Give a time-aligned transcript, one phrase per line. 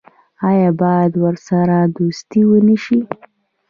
[0.49, 2.99] آیا باید ورسره دوستي ونشي؟